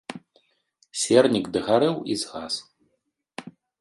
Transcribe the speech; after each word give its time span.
Сернік 1.01 1.45
дагарэў 1.57 1.95
і 2.15 2.17
згас. 2.23 2.53